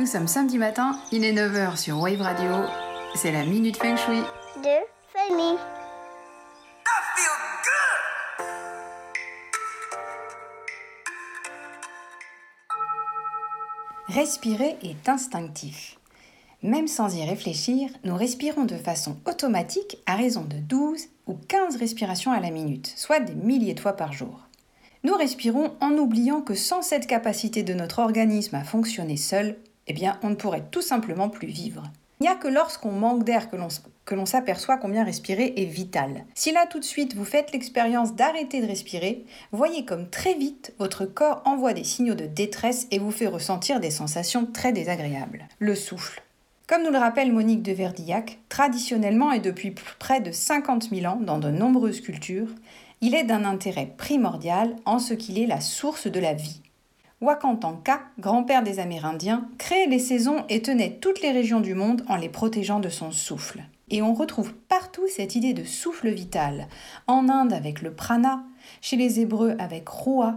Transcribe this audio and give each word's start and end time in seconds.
Nous 0.00 0.06
sommes 0.06 0.28
samedi 0.28 0.56
matin, 0.56 0.98
il 1.12 1.26
est 1.26 1.34
9h 1.34 1.76
sur 1.76 2.00
Wave 2.00 2.22
Radio. 2.22 2.50
C'est 3.14 3.32
la 3.32 3.44
Minute 3.44 3.76
Feng 3.76 3.96
Shui. 3.98 4.22
de 4.62 4.78
Fanny. 5.12 5.58
Respirer 14.08 14.78
est 14.82 15.06
instinctif. 15.06 15.98
Même 16.62 16.88
sans 16.88 17.14
y 17.14 17.22
réfléchir, 17.22 17.90
nous 18.02 18.16
respirons 18.16 18.64
de 18.64 18.76
façon 18.76 19.18
automatique 19.26 19.98
à 20.06 20.16
raison 20.16 20.44
de 20.44 20.56
12 20.56 21.08
ou 21.26 21.34
15 21.46 21.76
respirations 21.76 22.32
à 22.32 22.40
la 22.40 22.50
minute, 22.50 22.90
soit 22.96 23.20
des 23.20 23.34
milliers 23.34 23.74
de 23.74 23.80
fois 23.80 23.92
par 23.92 24.14
jour. 24.14 24.48
Nous 25.04 25.14
respirons 25.14 25.74
en 25.82 25.92
oubliant 25.92 26.40
que 26.40 26.54
sans 26.54 26.80
cette 26.80 27.06
capacité 27.06 27.62
de 27.62 27.74
notre 27.74 27.98
organisme 27.98 28.54
à 28.54 28.64
fonctionner 28.64 29.18
seul, 29.18 29.58
eh 29.90 29.92
bien, 29.92 30.18
on 30.22 30.30
ne 30.30 30.34
pourrait 30.34 30.66
tout 30.70 30.82
simplement 30.82 31.28
plus 31.28 31.48
vivre. 31.48 31.82
Il 32.20 32.24
n'y 32.24 32.28
a 32.28 32.34
que 32.34 32.48
lorsqu'on 32.48 32.92
manque 32.92 33.24
d'air 33.24 33.48
que 33.48 34.14
l'on 34.14 34.26
s'aperçoit 34.26 34.76
combien 34.76 35.04
respirer 35.04 35.54
est 35.56 35.64
vital. 35.64 36.26
Si 36.34 36.52
là 36.52 36.66
tout 36.68 36.78
de 36.78 36.84
suite 36.84 37.14
vous 37.14 37.24
faites 37.24 37.50
l'expérience 37.52 38.14
d'arrêter 38.14 38.60
de 38.60 38.66
respirer, 38.66 39.24
voyez 39.52 39.86
comme 39.86 40.10
très 40.10 40.34
vite 40.34 40.74
votre 40.78 41.06
corps 41.06 41.40
envoie 41.46 41.72
des 41.72 41.82
signaux 41.82 42.14
de 42.14 42.26
détresse 42.26 42.86
et 42.90 42.98
vous 42.98 43.10
fait 43.10 43.26
ressentir 43.26 43.80
des 43.80 43.90
sensations 43.90 44.44
très 44.44 44.72
désagréables. 44.72 45.48
Le 45.58 45.74
souffle. 45.74 46.22
Comme 46.66 46.84
nous 46.84 46.92
le 46.92 46.98
rappelle 46.98 47.32
Monique 47.32 47.62
de 47.62 47.72
Verdillac, 47.72 48.38
traditionnellement 48.50 49.32
et 49.32 49.40
depuis 49.40 49.74
près 49.98 50.20
de 50.20 50.30
50 50.30 50.90
000 50.90 51.06
ans 51.06 51.18
dans 51.20 51.38
de 51.38 51.50
nombreuses 51.50 52.02
cultures, 52.02 52.50
il 53.00 53.14
est 53.14 53.24
d'un 53.24 53.46
intérêt 53.46 53.92
primordial 53.96 54.76
en 54.84 54.98
ce 54.98 55.14
qu'il 55.14 55.38
est 55.38 55.46
la 55.46 55.60
source 55.60 56.06
de 56.06 56.20
la 56.20 56.34
vie. 56.34 56.60
Wakantanka, 57.20 58.00
grand-père 58.18 58.62
des 58.62 58.78
Amérindiens, 58.80 59.46
créait 59.58 59.86
les 59.86 59.98
saisons 59.98 60.44
et 60.48 60.62
tenait 60.62 60.98
toutes 61.00 61.20
les 61.20 61.32
régions 61.32 61.60
du 61.60 61.74
monde 61.74 62.02
en 62.08 62.16
les 62.16 62.30
protégeant 62.30 62.80
de 62.80 62.88
son 62.88 63.10
souffle. 63.10 63.62
Et 63.90 64.00
on 64.00 64.14
retrouve 64.14 64.54
partout 64.54 65.06
cette 65.08 65.34
idée 65.34 65.52
de 65.52 65.64
souffle 65.64 66.08
vital. 66.08 66.66
En 67.06 67.28
Inde 67.28 67.52
avec 67.52 67.82
le 67.82 67.92
prana, 67.92 68.42
chez 68.80 68.96
les 68.96 69.20
Hébreux 69.20 69.54
avec 69.58 69.86
Roa, 69.88 70.36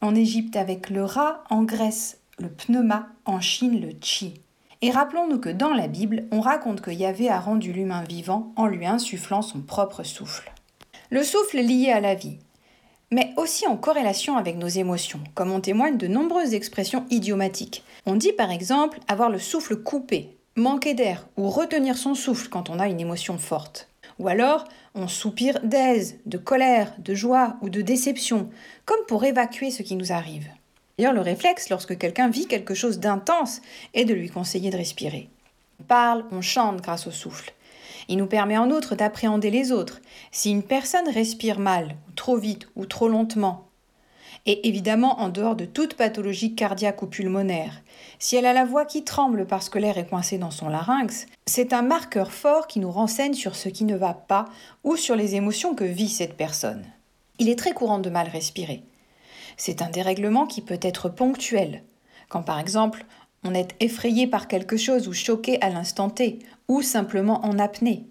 en 0.00 0.14
Égypte 0.14 0.56
avec 0.56 0.88
le 0.88 1.04
Ra, 1.04 1.44
en 1.50 1.64
Grèce 1.64 2.20
le 2.38 2.48
pneuma, 2.48 3.08
en 3.24 3.40
Chine 3.40 3.80
le 3.80 3.90
chi. 4.00 4.40
Et 4.82 4.90
rappelons-nous 4.90 5.38
que 5.38 5.48
dans 5.48 5.72
la 5.72 5.88
Bible, 5.88 6.24
on 6.30 6.40
raconte 6.40 6.80
que 6.80 6.90
Yahvé 6.90 7.30
a 7.30 7.40
rendu 7.40 7.72
l'humain 7.72 8.02
vivant 8.02 8.52
en 8.56 8.66
lui 8.66 8.86
insufflant 8.86 9.42
son 9.42 9.60
propre 9.60 10.02
souffle. 10.02 10.52
Le 11.10 11.22
souffle 11.22 11.58
est 11.58 11.62
lié 11.62 11.90
à 11.90 12.00
la 12.00 12.14
vie, 12.14 12.38
mais 13.16 13.32
aussi 13.36 13.66
en 13.66 13.78
corrélation 13.78 14.36
avec 14.36 14.58
nos 14.58 14.68
émotions, 14.68 15.20
comme 15.34 15.50
en 15.50 15.60
témoignent 15.60 15.96
de 15.96 16.06
nombreuses 16.06 16.52
expressions 16.52 17.06
idiomatiques. 17.08 17.82
On 18.04 18.14
dit 18.14 18.34
par 18.34 18.50
exemple 18.50 18.98
avoir 19.08 19.30
le 19.30 19.38
souffle 19.38 19.76
coupé, 19.76 20.36
manquer 20.54 20.92
d'air 20.92 21.26
ou 21.38 21.48
retenir 21.48 21.96
son 21.96 22.14
souffle 22.14 22.50
quand 22.50 22.68
on 22.68 22.78
a 22.78 22.88
une 22.88 23.00
émotion 23.00 23.38
forte. 23.38 23.88
Ou 24.18 24.28
alors, 24.28 24.66
on 24.94 25.08
soupire 25.08 25.60
d'aise, 25.62 26.18
de 26.26 26.36
colère, 26.36 26.92
de 26.98 27.14
joie 27.14 27.56
ou 27.62 27.70
de 27.70 27.80
déception, 27.80 28.50
comme 28.84 29.06
pour 29.08 29.24
évacuer 29.24 29.70
ce 29.70 29.82
qui 29.82 29.96
nous 29.96 30.12
arrive. 30.12 30.48
D'ailleurs, 30.98 31.14
le 31.14 31.22
réflexe, 31.22 31.70
lorsque 31.70 31.96
quelqu'un 31.96 32.28
vit 32.28 32.46
quelque 32.46 32.74
chose 32.74 32.98
d'intense, 32.98 33.62
est 33.94 34.04
de 34.04 34.12
lui 34.12 34.28
conseiller 34.28 34.68
de 34.68 34.76
respirer. 34.76 35.30
On 35.80 35.84
parle, 35.84 36.26
on 36.32 36.42
chante 36.42 36.82
grâce 36.82 37.06
au 37.06 37.12
souffle. 37.12 37.54
Il 38.08 38.18
nous 38.18 38.26
permet 38.26 38.58
en 38.58 38.70
outre 38.70 38.94
d'appréhender 38.94 39.50
les 39.50 39.72
autres. 39.72 40.00
Si 40.30 40.50
une 40.50 40.62
personne 40.62 41.08
respire 41.08 41.58
mal, 41.58 41.96
trop 42.14 42.36
vite, 42.36 42.68
ou 42.76 42.86
trop 42.86 43.08
lentement, 43.08 43.66
et 44.46 44.68
évidemment 44.68 45.20
en 45.20 45.28
dehors 45.28 45.56
de 45.56 45.64
toute 45.64 45.94
pathologie 45.94 46.54
cardiaque 46.54 47.02
ou 47.02 47.06
pulmonaire. 47.06 47.82
Si 48.18 48.36
elle 48.36 48.46
a 48.46 48.52
la 48.52 48.64
voix 48.64 48.84
qui 48.84 49.04
tremble 49.04 49.46
parce 49.46 49.68
que 49.68 49.78
l'air 49.78 49.98
est 49.98 50.06
coincé 50.06 50.38
dans 50.38 50.52
son 50.52 50.68
larynx, 50.68 51.26
c'est 51.46 51.72
un 51.72 51.82
marqueur 51.82 52.32
fort 52.32 52.66
qui 52.66 52.78
nous 52.78 52.90
renseigne 52.90 53.34
sur 53.34 53.56
ce 53.56 53.68
qui 53.68 53.84
ne 53.84 53.96
va 53.96 54.14
pas 54.14 54.46
ou 54.84 54.96
sur 54.96 55.16
les 55.16 55.34
émotions 55.34 55.74
que 55.74 55.84
vit 55.84 56.08
cette 56.08 56.36
personne. 56.36 56.86
Il 57.38 57.48
est 57.48 57.58
très 57.58 57.72
courant 57.72 57.98
de 57.98 58.08
mal 58.08 58.28
respirer. 58.28 58.84
C'est 59.56 59.82
un 59.82 59.90
dérèglement 59.90 60.46
qui 60.46 60.62
peut 60.62 60.78
être 60.80 61.08
ponctuel, 61.08 61.82
quand 62.28 62.42
par 62.42 62.60
exemple 62.60 63.04
on 63.44 63.54
est 63.54 63.74
effrayé 63.80 64.26
par 64.26 64.48
quelque 64.48 64.76
chose 64.76 65.08
ou 65.08 65.12
choqué 65.12 65.60
à 65.60 65.70
l'instant 65.70 66.10
T, 66.10 66.38
ou 66.68 66.82
simplement 66.82 67.44
en 67.44 67.58
apnée. 67.58 68.06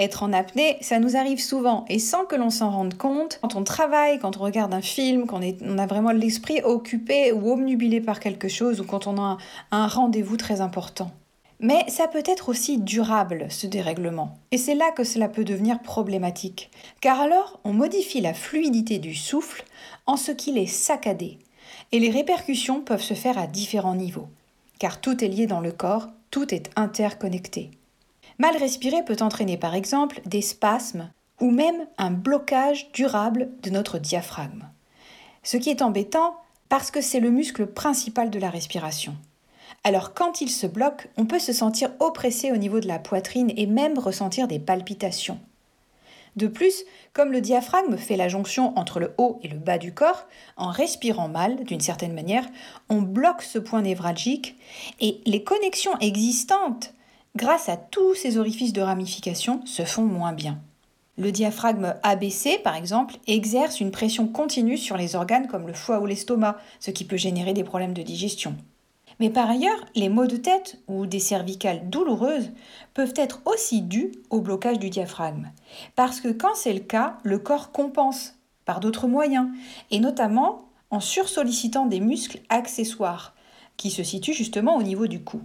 Être 0.00 0.22
en 0.22 0.32
apnée, 0.32 0.78
ça 0.80 0.98
nous 0.98 1.16
arrive 1.16 1.40
souvent 1.40 1.84
et 1.90 1.98
sans 1.98 2.24
que 2.24 2.34
l'on 2.34 2.48
s'en 2.48 2.70
rende 2.70 2.96
compte, 2.96 3.38
quand 3.42 3.54
on 3.54 3.64
travaille, 3.64 4.18
quand 4.18 4.38
on 4.38 4.44
regarde 4.44 4.72
un 4.72 4.80
film, 4.80 5.26
quand 5.26 5.40
on, 5.62 5.78
a 5.78 5.86
vraiment 5.86 6.12
l'esprit 6.12 6.62
occupé 6.62 7.32
ou 7.32 7.52
obnubilé 7.52 8.00
par 8.00 8.18
quelque 8.18 8.48
chose 8.48 8.80
ou 8.80 8.84
quand 8.84 9.06
on 9.06 9.20
a 9.20 9.36
un 9.70 9.86
rendez-vous 9.86 10.38
très 10.38 10.62
important. 10.62 11.10
Mais 11.62 11.84
ça 11.88 12.08
peut 12.08 12.22
être 12.24 12.48
aussi 12.48 12.78
durable, 12.78 13.46
ce 13.50 13.66
dérèglement. 13.66 14.38
Et 14.50 14.56
c'est 14.56 14.74
là 14.74 14.90
que 14.92 15.04
cela 15.04 15.28
peut 15.28 15.44
devenir 15.44 15.80
problématique. 15.80 16.70
Car 17.02 17.20
alors, 17.20 17.60
on 17.64 17.74
modifie 17.74 18.22
la 18.22 18.32
fluidité 18.32 18.98
du 18.98 19.14
souffle 19.14 19.64
en 20.06 20.16
ce 20.16 20.32
qu'il 20.32 20.56
est 20.56 20.64
saccadé. 20.64 21.38
Et 21.92 21.98
les 21.98 22.10
répercussions 22.10 22.80
peuvent 22.80 23.02
se 23.02 23.12
faire 23.12 23.36
à 23.36 23.46
différents 23.46 23.94
niveaux. 23.94 24.28
Car 24.78 25.02
tout 25.02 25.22
est 25.22 25.28
lié 25.28 25.46
dans 25.46 25.60
le 25.60 25.72
corps, 25.72 26.08
tout 26.30 26.54
est 26.54 26.70
interconnecté. 26.76 27.70
Mal 28.40 28.56
respirer 28.56 29.04
peut 29.04 29.18
entraîner 29.20 29.58
par 29.58 29.74
exemple 29.74 30.22
des 30.24 30.40
spasmes 30.40 31.10
ou 31.42 31.50
même 31.50 31.86
un 31.98 32.10
blocage 32.10 32.90
durable 32.92 33.50
de 33.62 33.68
notre 33.68 33.98
diaphragme. 33.98 34.64
Ce 35.42 35.58
qui 35.58 35.68
est 35.68 35.82
embêtant 35.82 36.36
parce 36.70 36.90
que 36.90 37.02
c'est 37.02 37.20
le 37.20 37.30
muscle 37.30 37.66
principal 37.66 38.30
de 38.30 38.38
la 38.38 38.48
respiration. 38.48 39.14
Alors 39.84 40.14
quand 40.14 40.40
il 40.40 40.48
se 40.48 40.66
bloque, 40.66 41.10
on 41.18 41.26
peut 41.26 41.38
se 41.38 41.52
sentir 41.52 41.90
oppressé 42.00 42.50
au 42.50 42.56
niveau 42.56 42.80
de 42.80 42.88
la 42.88 42.98
poitrine 42.98 43.52
et 43.58 43.66
même 43.66 43.98
ressentir 43.98 44.48
des 44.48 44.58
palpitations. 44.58 45.38
De 46.36 46.46
plus, 46.46 46.84
comme 47.12 47.32
le 47.32 47.42
diaphragme 47.42 47.98
fait 47.98 48.16
la 48.16 48.28
jonction 48.28 48.74
entre 48.78 49.00
le 49.00 49.12
haut 49.18 49.38
et 49.42 49.48
le 49.48 49.58
bas 49.58 49.76
du 49.76 49.92
corps, 49.92 50.26
en 50.56 50.70
respirant 50.70 51.28
mal, 51.28 51.62
d'une 51.64 51.80
certaine 51.80 52.14
manière, 52.14 52.46
on 52.88 53.02
bloque 53.02 53.42
ce 53.42 53.58
point 53.58 53.82
névralgique 53.82 54.56
et 54.98 55.20
les 55.26 55.44
connexions 55.44 55.98
existantes 55.98 56.94
grâce 57.36 57.68
à 57.68 57.76
tous 57.76 58.14
ces 58.14 58.38
orifices 58.38 58.72
de 58.72 58.80
ramification, 58.80 59.64
se 59.66 59.84
font 59.84 60.04
moins 60.04 60.32
bien. 60.32 60.58
Le 61.18 61.32
diaphragme 61.32 61.94
abaissé, 62.02 62.58
par 62.58 62.76
exemple, 62.76 63.16
exerce 63.26 63.80
une 63.80 63.90
pression 63.90 64.26
continue 64.26 64.78
sur 64.78 64.96
les 64.96 65.16
organes 65.16 65.48
comme 65.48 65.66
le 65.66 65.74
foie 65.74 66.00
ou 66.00 66.06
l'estomac, 66.06 66.56
ce 66.78 66.90
qui 66.90 67.04
peut 67.04 67.16
générer 67.16 67.52
des 67.52 67.64
problèmes 67.64 67.92
de 67.92 68.02
digestion. 68.02 68.56
Mais 69.18 69.28
par 69.28 69.50
ailleurs, 69.50 69.84
les 69.94 70.08
maux 70.08 70.26
de 70.26 70.38
tête 70.38 70.80
ou 70.88 71.04
des 71.04 71.18
cervicales 71.18 71.90
douloureuses 71.90 72.50
peuvent 72.94 73.12
être 73.16 73.42
aussi 73.44 73.82
dus 73.82 74.12
au 74.30 74.40
blocage 74.40 74.78
du 74.78 74.88
diaphragme. 74.88 75.50
Parce 75.94 76.20
que 76.20 76.28
quand 76.28 76.54
c'est 76.54 76.72
le 76.72 76.80
cas, 76.80 77.18
le 77.22 77.38
corps 77.38 77.70
compense 77.70 78.36
par 78.64 78.80
d'autres 78.80 79.08
moyens, 79.08 79.48
et 79.90 80.00
notamment 80.00 80.70
en 80.90 81.00
sursollicitant 81.00 81.84
des 81.84 82.00
muscles 82.00 82.40
accessoires, 82.48 83.34
qui 83.76 83.90
se 83.90 84.02
situent 84.02 84.32
justement 84.32 84.76
au 84.76 84.82
niveau 84.82 85.06
du 85.06 85.22
cou. 85.22 85.42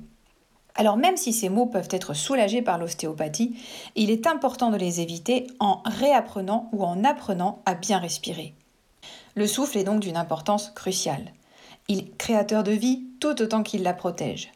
Alors 0.75 0.97
même 0.97 1.15
si 1.15 1.31
ces 1.31 1.49
maux 1.49 1.65
peuvent 1.65 1.87
être 1.89 2.13
soulagés 2.13 2.61
par 2.61 2.77
l'ostéopathie, 2.77 3.55
il 3.95 4.11
est 4.11 4.27
important 4.27 4.71
de 4.71 4.77
les 4.77 4.99
éviter 4.99 5.47
en 5.59 5.81
réapprenant 5.85 6.69
ou 6.73 6.83
en 6.83 7.03
apprenant 7.05 7.61
à 7.65 7.75
bien 7.75 7.97
respirer. 7.97 8.53
Le 9.35 9.47
souffle 9.47 9.77
est 9.77 9.85
donc 9.85 10.01
d'une 10.01 10.17
importance 10.17 10.71
cruciale. 10.75 11.33
Il 11.87 11.99
est 11.99 12.17
créateur 12.17 12.63
de 12.63 12.71
vie 12.71 13.05
tout 13.19 13.41
autant 13.41 13.63
qu'il 13.63 13.83
la 13.83 13.93
protège. 13.93 14.51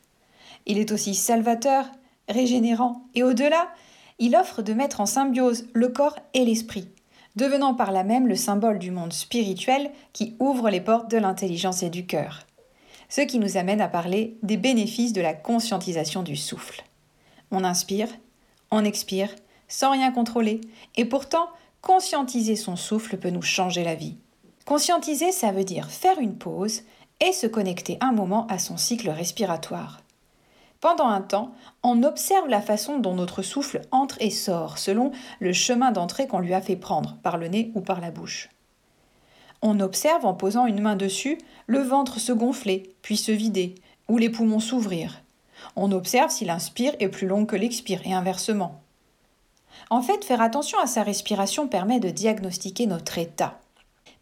Il 0.65 0.77
est 0.77 0.91
aussi 0.91 1.15
salvateur, 1.15 1.85
régénérant 2.27 3.03
et 3.15 3.23
au-delà, 3.23 3.69
il 4.19 4.35
offre 4.35 4.61
de 4.61 4.73
mettre 4.73 4.99
en 4.99 5.05
symbiose 5.05 5.67
le 5.73 5.87
corps 5.87 6.19
et 6.33 6.43
l'esprit, 6.43 6.89
devenant 7.37 7.73
par 7.73 7.93
là 7.93 8.03
même 8.03 8.27
le 8.27 8.35
symbole 8.35 8.77
du 8.77 8.91
monde 8.91 9.13
spirituel 9.13 9.91
qui 10.11 10.35
ouvre 10.39 10.69
les 10.69 10.81
portes 10.81 11.09
de 11.09 11.17
l'intelligence 11.17 11.81
et 11.81 11.89
du 11.89 12.05
cœur 12.05 12.45
ce 13.09 13.21
qui 13.21 13.39
nous 13.39 13.57
amène 13.57 13.81
à 13.81 13.87
parler 13.87 14.37
des 14.43 14.57
bénéfices 14.57 15.13
de 15.13 15.21
la 15.21 15.33
conscientisation 15.33 16.23
du 16.23 16.35
souffle. 16.35 16.83
On 17.51 17.63
inspire, 17.63 18.09
on 18.71 18.85
expire, 18.85 19.35
sans 19.67 19.91
rien 19.91 20.11
contrôler, 20.11 20.61
et 20.95 21.05
pourtant, 21.05 21.49
conscientiser 21.81 22.55
son 22.55 22.75
souffle 22.75 23.17
peut 23.17 23.31
nous 23.31 23.41
changer 23.41 23.83
la 23.83 23.95
vie. 23.95 24.17
Conscientiser, 24.65 25.31
ça 25.31 25.51
veut 25.51 25.63
dire 25.63 25.89
faire 25.89 26.19
une 26.19 26.37
pause 26.37 26.83
et 27.19 27.33
se 27.33 27.47
connecter 27.47 27.97
un 28.01 28.11
moment 28.11 28.47
à 28.47 28.59
son 28.59 28.77
cycle 28.77 29.09
respiratoire. 29.09 30.01
Pendant 30.79 31.07
un 31.07 31.21
temps, 31.21 31.51
on 31.83 32.03
observe 32.03 32.47
la 32.47 32.61
façon 32.61 32.99
dont 32.99 33.13
notre 33.13 33.41
souffle 33.41 33.81
entre 33.91 34.15
et 34.21 34.29
sort 34.29 34.77
selon 34.77 35.11
le 35.39 35.51
chemin 35.51 35.91
d'entrée 35.91 36.27
qu'on 36.27 36.39
lui 36.39 36.53
a 36.53 36.61
fait 36.61 36.77
prendre, 36.77 37.17
par 37.21 37.37
le 37.37 37.47
nez 37.49 37.71
ou 37.75 37.81
par 37.81 37.99
la 37.99 38.11
bouche. 38.11 38.49
On 39.61 39.79
observe 39.79 40.25
en 40.25 40.33
posant 40.33 40.65
une 40.65 40.81
main 40.81 40.95
dessus 40.95 41.37
le 41.67 41.79
ventre 41.79 42.19
se 42.19 42.31
gonfler, 42.31 42.93
puis 43.01 43.17
se 43.17 43.31
vider, 43.31 43.75
ou 44.07 44.17
les 44.17 44.29
poumons 44.29 44.59
s'ouvrir. 44.59 45.21
On 45.75 45.91
observe 45.91 46.31
si 46.31 46.45
l'inspire 46.45 46.95
est 46.99 47.09
plus 47.09 47.27
long 47.27 47.45
que 47.45 47.55
l'expire, 47.55 48.01
et 48.05 48.13
inversement. 48.13 48.81
En 49.89 50.01
fait, 50.01 50.23
faire 50.23 50.41
attention 50.41 50.79
à 50.79 50.87
sa 50.87 51.03
respiration 51.03 51.67
permet 51.67 51.99
de 51.99 52.09
diagnostiquer 52.09 52.87
notre 52.87 53.17
état, 53.17 53.59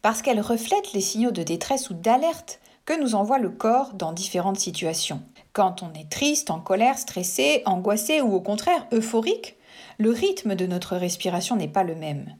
parce 0.02 0.22
qu'elle 0.22 0.40
reflète 0.40 0.92
les 0.92 1.00
signaux 1.00 1.30
de 1.30 1.42
détresse 1.42 1.90
ou 1.90 1.94
d'alerte 1.94 2.60
que 2.84 3.00
nous 3.00 3.14
envoie 3.14 3.38
le 3.38 3.50
corps 3.50 3.92
dans 3.94 4.12
différentes 4.12 4.58
situations. 4.58 5.22
Quand 5.52 5.82
on 5.82 5.92
est 5.98 6.10
triste, 6.10 6.50
en 6.50 6.60
colère, 6.60 6.98
stressé, 6.98 7.62
angoissé 7.66 8.20
ou 8.20 8.34
au 8.34 8.40
contraire 8.40 8.86
euphorique, 8.92 9.56
le 9.98 10.10
rythme 10.10 10.54
de 10.54 10.66
notre 10.66 10.96
respiration 10.96 11.56
n'est 11.56 11.68
pas 11.68 11.82
le 11.82 11.94
même. 11.94 12.34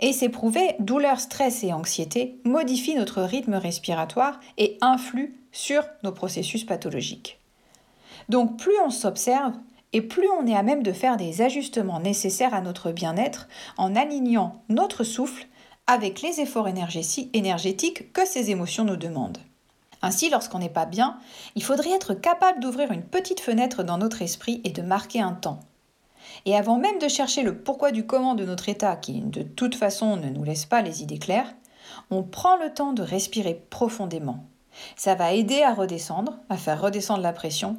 Et 0.00 0.12
c'est 0.12 0.30
prouvé, 0.30 0.74
douleur, 0.78 1.20
stress 1.20 1.62
et 1.62 1.72
anxiété 1.72 2.40
modifient 2.44 2.94
notre 2.94 3.22
rythme 3.22 3.54
respiratoire 3.54 4.40
et 4.56 4.78
influent 4.80 5.28
sur 5.52 5.84
nos 6.02 6.12
processus 6.12 6.64
pathologiques. 6.64 7.38
Donc 8.28 8.58
plus 8.58 8.78
on 8.84 8.90
s'observe, 8.90 9.52
et 9.92 10.02
plus 10.02 10.28
on 10.38 10.46
est 10.46 10.56
à 10.56 10.62
même 10.62 10.82
de 10.82 10.92
faire 10.92 11.16
des 11.16 11.42
ajustements 11.42 12.00
nécessaires 12.00 12.54
à 12.54 12.60
notre 12.60 12.92
bien-être 12.92 13.48
en 13.76 13.96
alignant 13.96 14.62
notre 14.68 15.04
souffle 15.04 15.48
avec 15.86 16.22
les 16.22 16.40
efforts 16.40 16.68
énergétiques 16.68 18.12
que 18.12 18.24
ces 18.24 18.50
émotions 18.50 18.84
nous 18.84 18.96
demandent. 18.96 19.38
Ainsi, 20.02 20.30
lorsqu'on 20.30 20.60
n'est 20.60 20.68
pas 20.68 20.86
bien, 20.86 21.18
il 21.56 21.62
faudrait 21.64 21.90
être 21.90 22.14
capable 22.14 22.60
d'ouvrir 22.60 22.92
une 22.92 23.02
petite 23.02 23.40
fenêtre 23.40 23.82
dans 23.82 23.98
notre 23.98 24.22
esprit 24.22 24.60
et 24.64 24.70
de 24.70 24.82
marquer 24.82 25.20
un 25.20 25.32
temps. 25.32 25.60
Et 26.46 26.56
avant 26.56 26.78
même 26.78 26.98
de 26.98 27.08
chercher 27.08 27.42
le 27.42 27.56
pourquoi 27.56 27.92
du 27.92 28.06
comment 28.06 28.34
de 28.34 28.44
notre 28.44 28.68
état, 28.68 28.96
qui 28.96 29.20
de 29.20 29.42
toute 29.42 29.74
façon 29.74 30.16
ne 30.16 30.28
nous 30.30 30.44
laisse 30.44 30.66
pas 30.66 30.82
les 30.82 31.02
idées 31.02 31.18
claires, 31.18 31.54
on 32.10 32.22
prend 32.22 32.56
le 32.56 32.72
temps 32.72 32.92
de 32.92 33.02
respirer 33.02 33.62
profondément. 33.70 34.44
Ça 34.96 35.14
va 35.14 35.32
aider 35.32 35.62
à 35.62 35.74
redescendre, 35.74 36.38
à 36.48 36.56
faire 36.56 36.80
redescendre 36.80 37.22
la 37.22 37.32
pression, 37.32 37.76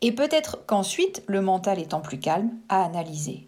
et 0.00 0.12
peut-être 0.12 0.58
qu'ensuite, 0.66 1.22
le 1.26 1.40
mental 1.40 1.78
étant 1.78 2.00
plus 2.00 2.18
calme, 2.18 2.50
à 2.68 2.84
analyser. 2.84 3.46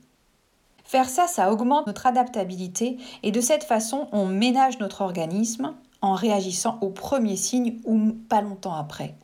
Faire 0.84 1.08
ça, 1.08 1.26
ça 1.26 1.50
augmente 1.50 1.86
notre 1.86 2.06
adaptabilité 2.06 2.98
et 3.22 3.32
de 3.32 3.40
cette 3.40 3.64
façon, 3.64 4.06
on 4.12 4.26
ménage 4.26 4.78
notre 4.78 5.00
organisme 5.00 5.74
en 6.02 6.12
réagissant 6.12 6.78
aux 6.82 6.90
premiers 6.90 7.36
signes 7.36 7.80
ou 7.84 8.12
pas 8.28 8.42
longtemps 8.42 8.74
après. 8.74 9.14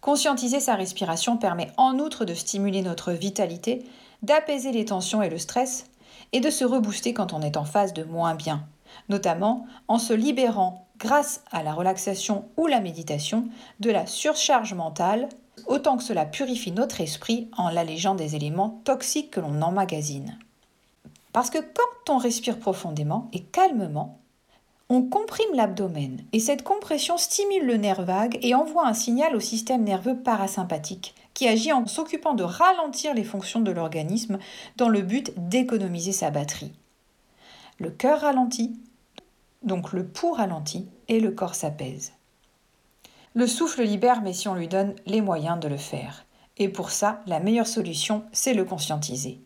Conscientiser 0.00 0.60
sa 0.60 0.76
respiration 0.76 1.36
permet 1.36 1.72
en 1.76 1.98
outre 1.98 2.24
de 2.24 2.34
stimuler 2.34 2.82
notre 2.82 3.12
vitalité, 3.12 3.84
d'apaiser 4.24 4.72
les 4.72 4.86
tensions 4.86 5.22
et 5.22 5.30
le 5.30 5.38
stress, 5.38 5.86
et 6.32 6.40
de 6.40 6.50
se 6.50 6.64
rebooster 6.64 7.14
quand 7.14 7.32
on 7.32 7.42
est 7.42 7.56
en 7.56 7.64
phase 7.64 7.92
de 7.92 8.02
moins 8.02 8.34
bien, 8.34 8.66
notamment 9.08 9.66
en 9.86 9.98
se 9.98 10.12
libérant, 10.12 10.86
grâce 10.98 11.42
à 11.52 11.62
la 11.62 11.74
relaxation 11.74 12.46
ou 12.56 12.66
la 12.66 12.80
méditation, 12.80 13.48
de 13.80 13.90
la 13.90 14.06
surcharge 14.06 14.74
mentale, 14.74 15.28
autant 15.66 15.96
que 15.96 16.02
cela 16.02 16.24
purifie 16.24 16.72
notre 16.72 17.00
esprit 17.00 17.48
en 17.56 17.68
l'allégeant 17.68 18.14
des 18.14 18.34
éléments 18.34 18.80
toxiques 18.84 19.30
que 19.30 19.40
l'on 19.40 19.62
emmagasine. 19.62 20.38
Parce 21.32 21.50
que 21.50 21.58
quand 21.58 22.14
on 22.14 22.18
respire 22.18 22.58
profondément 22.58 23.28
et 23.32 23.42
calmement, 23.42 24.18
on 24.88 25.02
comprime 25.02 25.54
l'abdomen 25.54 26.20
et 26.32 26.40
cette 26.40 26.62
compression 26.62 27.16
stimule 27.16 27.66
le 27.66 27.76
nerf 27.76 28.02
vague 28.02 28.38
et 28.42 28.54
envoie 28.54 28.86
un 28.86 28.94
signal 28.94 29.34
au 29.34 29.40
système 29.40 29.84
nerveux 29.84 30.16
parasympathique 30.16 31.14
qui 31.34 31.48
agit 31.48 31.72
en 31.72 31.86
s'occupant 31.86 32.34
de 32.34 32.44
ralentir 32.44 33.12
les 33.12 33.24
fonctions 33.24 33.60
de 33.60 33.72
l'organisme 33.72 34.38
dans 34.76 34.88
le 34.88 35.02
but 35.02 35.32
d'économiser 35.36 36.12
sa 36.12 36.30
batterie. 36.30 36.72
Le 37.78 37.90
cœur 37.90 38.20
ralentit, 38.20 38.78
donc 39.62 39.92
le 39.92 40.06
pouls 40.06 40.32
ralentit 40.32 40.88
et 41.08 41.20
le 41.20 41.32
corps 41.32 41.56
s'apaise. 41.56 42.12
Le 43.34 43.48
souffle 43.48 43.82
libère, 43.82 44.22
mais 44.22 44.32
si 44.32 44.46
on 44.46 44.54
lui 44.54 44.68
donne 44.68 44.94
les 45.06 45.20
moyens 45.20 45.58
de 45.58 45.66
le 45.66 45.76
faire. 45.76 46.24
Et 46.56 46.68
pour 46.68 46.90
ça, 46.90 47.20
la 47.26 47.40
meilleure 47.40 47.66
solution, 47.66 48.24
c'est 48.32 48.54
le 48.54 48.64
conscientiser. 48.64 49.40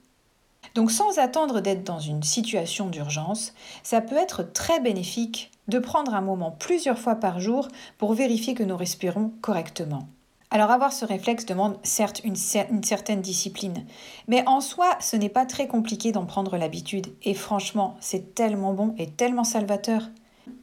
Donc 0.75 0.91
sans 0.91 1.19
attendre 1.19 1.61
d'être 1.61 1.85
dans 1.85 1.99
une 1.99 2.23
situation 2.23 2.89
d'urgence, 2.91 3.55
ça 3.83 4.03
peut 4.03 4.17
être 4.17 4.43
très 4.43 4.81
bénéfique 4.81 5.51
de 5.69 5.79
prendre 5.79 6.15
un 6.15 6.21
moment 6.21 6.51
plusieurs 6.51 6.99
fois 6.99 7.15
par 7.15 7.41
jour 7.41 7.69
pour 7.97 8.13
vérifier 8.13 8.53
que 8.53 8.63
nous 8.63 8.77
respirons 8.77 9.33
correctement. 9.41 10.07
Alors 10.51 10.71
avoir 10.71 10.95
ce 10.95 11.05
réflexe 11.05 11.45
demande 11.45 11.79
certes 11.83 12.23
une, 12.25 12.37
certaine 12.37 13.21
discipline, 13.21 13.85
mais 14.29 14.43
en 14.47 14.63
soi 14.63 14.97
ce 14.99 15.15
n'est 15.17 15.29
pas 15.29 15.45
très 15.45 15.67
compliqué 15.67 16.11
d'en 16.11 16.25
prendre 16.25 16.57
l'habitude, 16.57 17.09
et 17.23 17.35
franchement 17.35 17.97
c'est 18.01 18.35
tellement 18.35 18.73
bon 18.73 18.95
et 18.97 19.11
tellement 19.11 19.45
salvateur. 19.45 20.09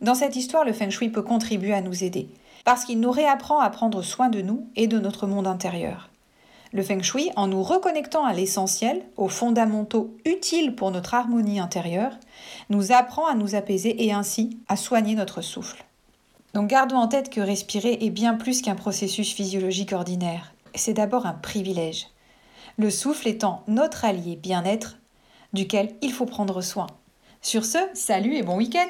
Dans 0.01 0.15
cette 0.15 0.35
histoire, 0.35 0.65
le 0.65 0.73
feng 0.73 0.89
shui 0.89 1.09
peut 1.09 1.21
contribuer 1.21 1.73
à 1.73 1.81
nous 1.81 2.03
aider, 2.03 2.29
parce 2.63 2.83
qu'il 2.83 2.99
nous 2.99 3.11
réapprend 3.11 3.59
à 3.59 3.69
prendre 3.69 4.01
soin 4.01 4.29
de 4.29 4.41
nous 4.41 4.67
et 4.75 4.87
de 4.87 4.97
notre 4.97 5.27
monde 5.27 5.45
intérieur. 5.45 6.09
Le 6.73 6.81
feng 6.81 7.03
shui, 7.03 7.29
en 7.35 7.47
nous 7.47 7.61
reconnectant 7.61 8.25
à 8.25 8.33
l'essentiel, 8.33 9.03
aux 9.17 9.29
fondamentaux 9.29 10.17
utiles 10.25 10.75
pour 10.75 10.89
notre 10.89 11.13
harmonie 11.13 11.59
intérieure, 11.59 12.13
nous 12.69 12.91
apprend 12.91 13.27
à 13.27 13.35
nous 13.35 13.53
apaiser 13.53 14.03
et 14.03 14.11
ainsi 14.11 14.59
à 14.67 14.75
soigner 14.75 15.13
notre 15.13 15.41
souffle. 15.41 15.84
Donc 16.55 16.69
gardons 16.69 16.95
en 16.95 17.09
tête 17.09 17.29
que 17.29 17.41
respirer 17.41 17.97
est 17.99 18.09
bien 18.09 18.33
plus 18.35 18.61
qu'un 18.61 18.75
processus 18.75 19.33
physiologique 19.33 19.91
ordinaire. 19.91 20.53
C'est 20.73 20.93
d'abord 20.93 21.25
un 21.25 21.33
privilège. 21.33 22.07
Le 22.77 22.89
souffle 22.89 23.27
étant 23.27 23.63
notre 23.67 24.05
allié 24.05 24.37
bien-être, 24.37 24.95
duquel 25.51 25.93
il 26.01 26.13
faut 26.13 26.25
prendre 26.25 26.61
soin. 26.61 26.87
Sur 27.41 27.65
ce, 27.65 27.77
salut 27.93 28.35
et 28.35 28.43
bon 28.43 28.55
week-end 28.55 28.87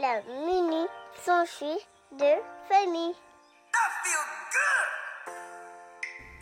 La 0.00 0.20
mini 0.46 0.84
de 2.12 2.32
famille. 2.68 3.14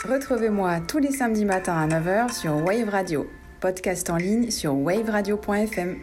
Retrouvez-moi 0.04 0.80
tous 0.80 0.98
les 0.98 1.12
samedis 1.12 1.46
matins 1.46 1.78
à 1.78 1.86
9h 1.86 2.38
sur 2.38 2.56
Wave 2.56 2.90
Radio, 2.90 3.26
podcast 3.60 4.10
en 4.10 4.16
ligne 4.16 4.50
sur 4.50 4.74
waveradio.fm. 4.74 5.96